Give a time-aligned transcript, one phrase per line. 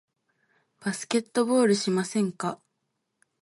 [0.79, 2.59] バスケットボールしませんか？